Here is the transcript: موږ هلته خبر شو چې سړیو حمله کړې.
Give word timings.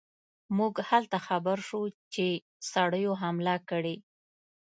موږ 0.57 0.73
هلته 0.89 1.17
خبر 1.27 1.57
شو 1.67 1.81
چې 2.13 2.25
سړیو 2.71 3.13
حمله 3.21 3.55
کړې. 3.69 3.95